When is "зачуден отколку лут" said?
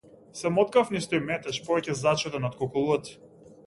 2.03-3.17